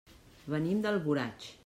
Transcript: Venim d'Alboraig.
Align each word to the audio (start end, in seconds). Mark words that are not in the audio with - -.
Venim 0.53 0.81
d'Alboraig. 0.85 1.51